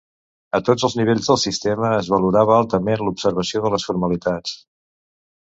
A 0.59 0.59
tots 0.69 0.85
els 0.87 0.95
nivells 0.99 1.29
del 1.31 1.37
sistema 1.41 1.91
es 1.97 2.09
valorava 2.15 2.57
altament 2.63 3.05
l'observació 3.05 3.63
de 3.67 3.73
les 3.77 3.87
formalitats. 3.91 4.57